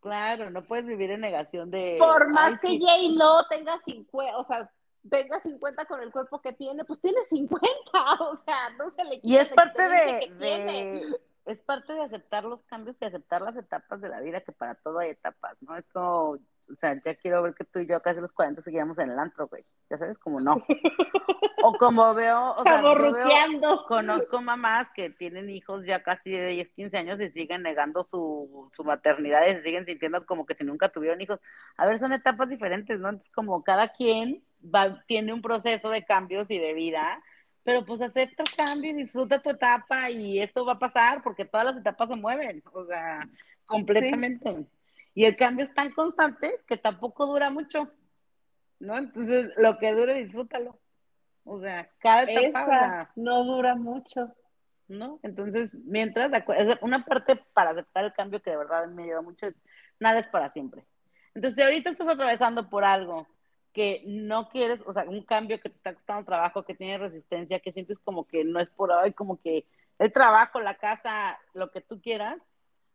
[0.00, 1.96] Claro, no puedes vivir en negación de...
[1.98, 4.70] Por más que J-Lo tenga 50, o sea,
[5.08, 7.60] tenga 50 con el cuerpo que tiene, pues tiene 50,
[8.20, 13.00] o sea, no se le Y es parte de, es parte de aceptar los cambios
[13.00, 15.76] y aceptar las etapas de la vida, que para todo hay etapas, ¿no?
[15.76, 18.98] Es como, o sea, ya quiero ver que tú y yo casi los 40 seguíamos
[18.98, 20.64] en el antro, güey, ya sabes, como no.
[21.66, 26.70] O como veo, o sea, veo, conozco mamás que tienen hijos ya casi de 10,
[26.72, 30.64] 15 años y siguen negando su, su maternidad y se siguen sintiendo como que si
[30.64, 31.40] nunca tuvieron hijos.
[31.78, 33.08] A ver, son etapas diferentes, ¿no?
[33.08, 34.42] Entonces, como cada quien
[35.06, 37.22] tiene un proceso de cambios y de vida,
[37.62, 41.44] pero pues acepta el cambio y disfruta tu etapa y esto va a pasar porque
[41.44, 43.28] todas las etapas se mueven, o sea,
[43.64, 44.66] completamente.
[45.14, 47.90] Y el cambio es tan constante que tampoco dura mucho,
[48.80, 48.98] ¿no?
[48.98, 50.78] Entonces, lo que dure, disfrútalo.
[51.44, 53.12] O sea, cada etapa...
[53.16, 54.34] no dura mucho.
[54.86, 55.18] ¿No?
[55.22, 56.30] Entonces, mientras,
[56.82, 59.54] una parte para aceptar el cambio que de verdad me ayuda mucho es,
[59.98, 60.84] nada es para siempre.
[61.34, 63.26] Entonces, si ahorita estás atravesando por algo
[63.74, 67.58] que no quieres, o sea, un cambio que te está costando trabajo, que tiene resistencia,
[67.58, 69.66] que sientes como que no es por hoy, como que
[69.98, 72.40] el trabajo, la casa, lo que tú quieras,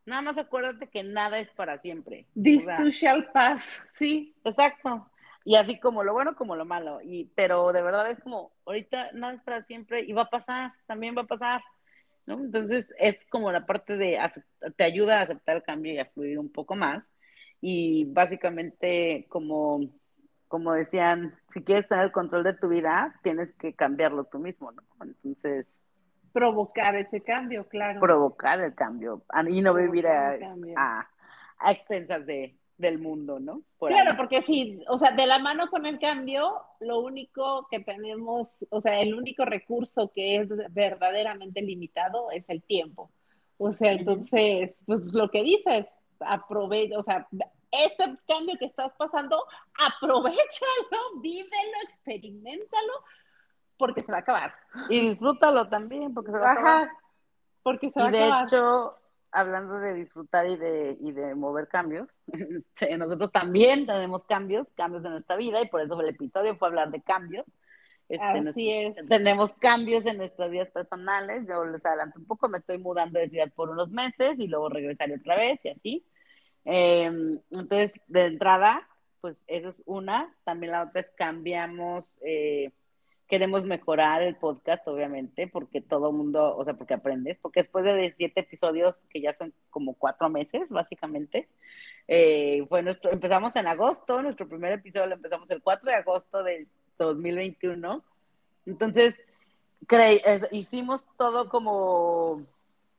[0.06, 2.26] nada más acuérdate que nada es para siempre.
[2.42, 4.34] This too shall pass, sí.
[4.44, 5.10] Exacto.
[5.44, 7.02] Y así como lo bueno como lo malo.
[7.02, 10.74] Y, pero de verdad es como, ahorita nada es para siempre y va a pasar,
[10.86, 11.62] también va a pasar.
[12.26, 12.36] ¿no?
[12.36, 14.18] Entonces es como la parte de,
[14.78, 17.04] te ayuda a aceptar el cambio y a fluir un poco más.
[17.62, 19.99] Y básicamente como
[20.50, 24.72] como decían, si quieres tener el control de tu vida, tienes que cambiarlo tú mismo,
[24.72, 24.84] ¿no?
[25.02, 25.68] Entonces...
[26.34, 28.00] Provocar ese cambio, claro.
[28.02, 30.38] Provocar el cambio y no vivir a,
[30.76, 33.62] a, expensas de, del mundo, ¿no?
[33.80, 38.58] claro, porque sí, o sea, de la mano con el cambio, lo único que tenemos,
[38.70, 43.12] o sea, el único recurso que es verdaderamente limitado es el tiempo.
[43.58, 45.86] O sea, entonces, pues lo que dices,
[46.20, 47.28] aprovecha, o sea,
[47.72, 49.46] este cambio que estás pasando,
[49.78, 50.40] aprovechalo,
[51.22, 52.94] vívelo, experimentalo,
[53.78, 54.54] porque se va a acabar.
[54.90, 56.90] Y disfrútalo también, porque se va a acabar.
[57.64, 58.50] Porque se va y a acabar.
[58.50, 58.96] de hecho,
[59.32, 65.04] hablando de disfrutar y de, y de mover cambios, este, nosotros también tenemos cambios, cambios
[65.04, 67.46] de nuestra vida, y por eso el episodio fue hablar de cambios.
[68.10, 68.96] Este, Así es.
[69.08, 71.46] Tenemos cambios en nuestras vidas personales.
[71.48, 74.68] Yo les adelanto un poco, me estoy mudando de ciudad por unos meses y luego
[74.68, 76.06] regresaré otra vez y así.
[76.72, 77.06] Eh,
[77.50, 78.88] entonces, de entrada,
[79.22, 80.36] pues eso es una.
[80.44, 82.72] También la otra es cambiamos, eh,
[83.28, 88.14] queremos mejorar el podcast, obviamente, porque todo mundo, o sea, porque aprendes, porque después de
[88.16, 91.50] siete episodios, que ya son como cuatro meses, básicamente,
[92.08, 96.44] eh, fue nuestro, empezamos en agosto, nuestro primer episodio lo empezamos el 4 de agosto
[96.44, 96.68] de
[97.00, 98.04] 2021.
[98.68, 99.20] Entonces,
[100.52, 102.46] hicimos todo como,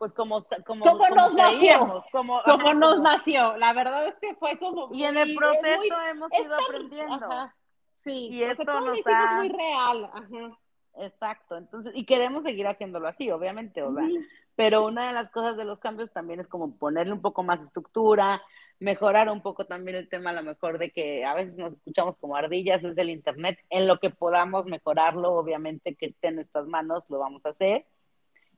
[0.01, 2.03] pues como, como, como, como nos nació.
[2.11, 3.55] Como, como ajá, nos nació.
[3.59, 4.89] La verdad es que fue como.
[4.95, 7.27] Y en el proceso muy, hemos ido tan, aprendiendo.
[7.27, 7.55] Ajá,
[8.03, 9.35] sí, y esto nos ha...
[9.35, 10.11] muy real.
[10.15, 10.59] Ajá.
[10.97, 14.09] Exacto, entonces, y queremos seguir haciéndolo así, obviamente, ¿verdad?
[14.09, 14.25] Mm.
[14.57, 17.61] Pero una de las cosas de los cambios también es como ponerle un poco más
[17.61, 18.43] estructura,
[18.79, 22.17] mejorar un poco también el tema, a lo mejor de que a veces nos escuchamos
[22.17, 26.67] como ardillas, es el Internet, en lo que podamos mejorarlo, obviamente que esté en nuestras
[26.67, 27.85] manos, lo vamos a hacer.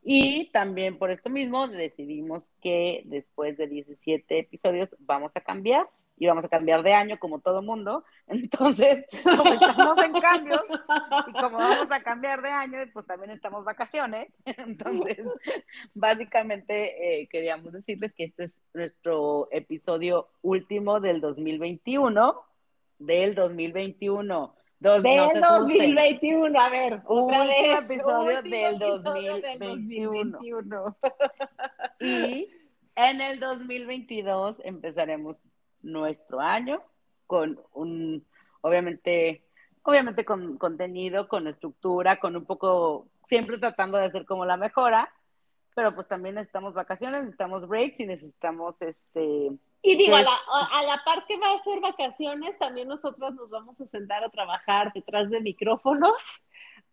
[0.02, 5.88] Y también por esto mismo decidimos que después de 17 episodios vamos a cambiar
[6.18, 8.04] y vamos a cambiar de año como todo mundo.
[8.26, 10.62] Entonces, como estamos en cambios
[11.26, 14.28] y como vamos a cambiar de año, pues también estamos vacaciones.
[14.44, 15.26] Entonces,
[15.94, 22.40] básicamente eh, queríamos decirles que este es nuestro episodio último del 2021,
[22.98, 24.54] del 2021.
[24.82, 27.84] Dos, del no 2021, a ver, otra vez.
[27.84, 29.46] episodio último del episodio 2021.
[29.60, 30.96] Del 2021.
[32.00, 32.50] Y
[32.96, 35.40] en el 2022 empezaremos
[35.82, 36.82] nuestro año
[37.28, 38.26] con un,
[38.62, 39.44] obviamente,
[39.84, 45.14] obviamente con contenido, con estructura, con un poco, siempre tratando de hacer como la mejora,
[45.76, 49.52] pero pues también necesitamos vacaciones, necesitamos breaks y necesitamos este...
[49.82, 50.36] Y digo, a la,
[50.70, 54.30] a la par que va a ser vacaciones, también nosotros nos vamos a sentar a
[54.30, 56.14] trabajar detrás de micrófonos.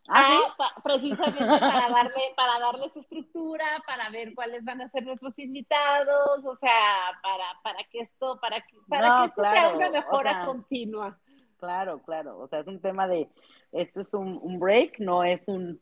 [0.07, 0.53] ¿Ah, Ah, sí?
[0.57, 6.43] pa- precisamente para darle, para darles estructura, para ver cuáles van a ser nuestros invitados,
[6.45, 9.91] o sea, para, para que esto, para que, para No, que esto sea una o
[9.91, 11.19] mejora sea, continua.
[11.57, 12.39] Claro, claro.
[12.39, 13.29] O sea, es un tema de,
[13.71, 15.79] este es un, un break, no es un,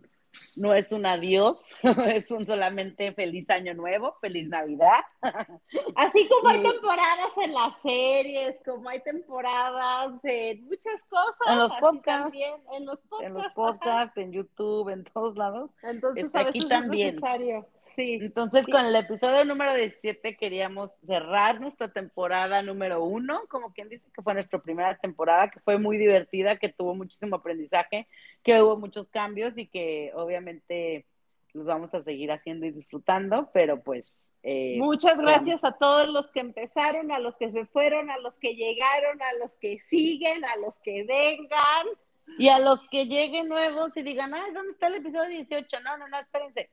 [0.55, 1.75] no es un adiós,
[2.07, 5.01] es un solamente feliz año nuevo, feliz Navidad.
[5.95, 11.47] Así como hay temporadas en las series, como hay temporadas en muchas cosas.
[11.47, 12.23] En los podcasts.
[12.23, 13.25] también, en los podcasts.
[13.25, 15.69] En los podcasts, en YouTube, en todos lados.
[15.83, 17.15] Entonces, Está a aquí también.
[17.15, 17.67] necesario.
[17.97, 18.19] Sí.
[18.21, 18.71] Entonces, Sí.
[18.71, 24.21] con el episodio número 17 queríamos cerrar nuestra temporada número uno, como quien dice que
[24.21, 28.07] fue nuestra primera temporada, que fue muy divertida, que tuvo muchísimo aprendizaje,
[28.43, 31.05] que hubo muchos cambios y que obviamente
[31.53, 34.31] los vamos a seguir haciendo y disfrutando, pero pues...
[34.43, 38.35] eh, Muchas gracias a todos los que empezaron, a los que se fueron, a los
[38.35, 41.87] que llegaron, a los que siguen, a los que vengan.
[42.37, 45.79] Y a los que lleguen nuevos y digan, ay, ¿dónde está el episodio 18?
[45.79, 46.69] No, no, no, espérense.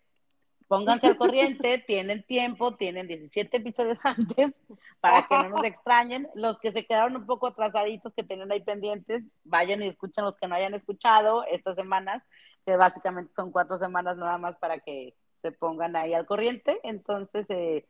[0.75, 4.55] Pónganse al corriente, tienen tiempo, tienen 17 episodios antes
[5.01, 6.29] para que no nos extrañen.
[6.35, 10.37] Los que se quedaron un poco atrasaditos, que tenían ahí pendientes, vayan y escuchen los
[10.37, 12.27] que no hayan escuchado estas semanas,
[12.67, 16.81] que básicamente son cuatro semanas nada más para que se pongan ahí al corriente.
[16.83, 17.87] Entonces, eh,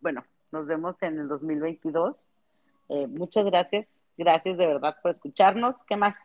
[0.00, 2.14] bueno, nos vemos en el 2022.
[2.90, 5.74] Eh, muchas gracias, gracias de verdad por escucharnos.
[5.88, 6.16] ¿Qué más?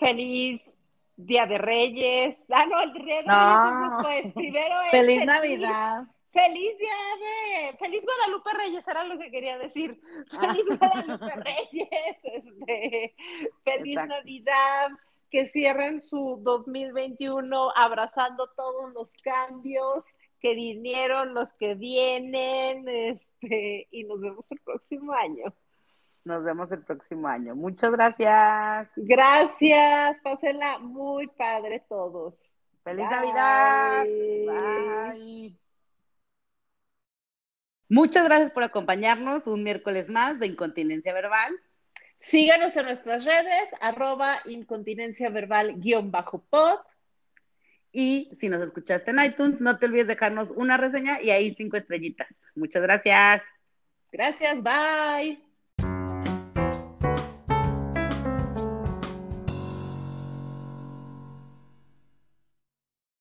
[0.00, 0.62] Feliz
[1.16, 2.36] Día de Reyes.
[2.50, 3.34] Ah, no, el Día de No.
[3.34, 4.34] Reyes es después.
[4.34, 6.04] Primero es Feliz Navidad.
[6.32, 7.76] Feliz Día de.
[7.78, 9.98] Feliz Guadalupe Reyes, era lo que quería decir.
[10.30, 12.18] Feliz Guadalupe Reyes.
[12.22, 13.14] Este,
[13.64, 14.14] feliz Exacto.
[14.14, 14.90] Navidad.
[15.30, 20.04] Que cierren su 2021 abrazando todos los cambios
[20.40, 22.86] que vinieron, los que vienen.
[22.88, 25.52] Este, y nos vemos el próximo año.
[26.26, 27.54] Nos vemos el próximo año.
[27.54, 28.90] Muchas gracias.
[28.96, 30.16] Gracias.
[30.24, 32.34] Pásenla muy padre todos.
[32.82, 33.16] Feliz Bye.
[33.16, 34.04] Navidad.
[35.14, 35.56] Bye.
[37.88, 41.54] Muchas gracias por acompañarnos un miércoles más de Incontinencia Verbal.
[42.18, 46.80] Síganos en nuestras redes, arroba incontinencia verbal guion bajo pod.
[47.92, 51.76] Y si nos escuchaste en iTunes, no te olvides dejarnos una reseña y ahí cinco
[51.76, 52.26] estrellitas.
[52.56, 53.42] Muchas gracias.
[54.10, 55.45] Gracias, bye.